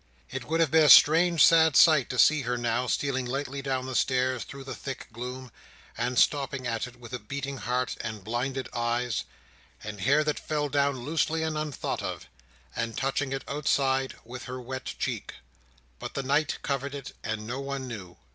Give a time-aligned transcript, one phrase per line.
[0.31, 3.85] It would have been a strange sad sight, to see her now, stealing lightly down
[3.85, 5.51] the stairs through the thick gloom,
[5.95, 9.25] and stopping at it with a beating heart, and blinded eyes,
[9.83, 12.27] and hair that fell down loosely and unthought of;
[12.75, 15.35] and touching it outside with her wet cheek.
[15.99, 18.17] But the night covered it, and no one knew.